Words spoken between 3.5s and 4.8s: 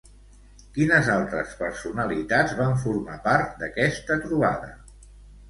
d'aquesta trobada?